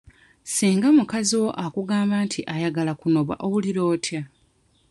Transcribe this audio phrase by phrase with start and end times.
[0.53, 4.21] Singa mukazi wo akugamba nti ayagala kunoba owulira otya?